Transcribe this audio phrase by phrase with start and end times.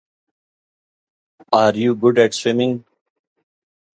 [1.53, 2.85] Are you good at swimming?